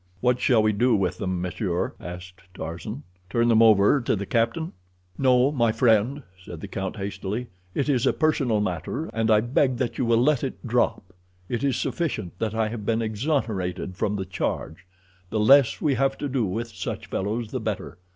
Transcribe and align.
"What 0.19 0.39
shall 0.39 0.63
we 0.63 0.73
do 0.73 0.95
with 0.95 1.19
them, 1.19 1.39
monsieur?" 1.43 1.93
asked 1.99 2.41
Tarzan. 2.55 3.03
"Turn 3.29 3.49
them 3.49 3.61
over 3.61 4.01
to 4.01 4.15
the 4.15 4.25
captain?" 4.25 4.73
"No, 5.15 5.51
my 5.51 5.71
friend," 5.71 6.23
said 6.43 6.59
the 6.61 6.67
count 6.67 6.95
hastily. 6.95 7.49
"It 7.75 7.87
is 7.87 8.07
a 8.07 8.11
personal 8.11 8.61
matter, 8.61 9.11
and 9.13 9.29
I 9.29 9.41
beg 9.41 9.77
that 9.77 9.99
you 9.99 10.05
will 10.05 10.23
let 10.23 10.43
it 10.43 10.65
drop. 10.65 11.13
It 11.47 11.63
is 11.63 11.75
sufficient 11.77 12.39
that 12.39 12.55
I 12.55 12.69
have 12.69 12.83
been 12.83 13.03
exonerated 13.03 13.95
from 13.95 14.15
the 14.15 14.25
charge. 14.25 14.87
The 15.29 15.39
less 15.39 15.79
we 15.83 15.93
have 15.93 16.17
to 16.17 16.27
do 16.27 16.45
with 16.45 16.69
such 16.69 17.05
fellows, 17.05 17.51
the 17.51 17.59
better. 17.59 17.99